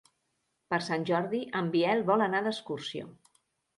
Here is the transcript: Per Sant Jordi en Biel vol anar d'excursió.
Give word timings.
Per 0.73 0.79
Sant 0.85 1.05
Jordi 1.11 1.43
en 1.61 1.69
Biel 1.75 2.03
vol 2.11 2.25
anar 2.31 2.41
d'excursió. 2.49 3.11